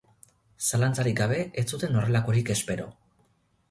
[0.69, 2.93] Zalantzarik gabe, ez zuten horrelakorik espero.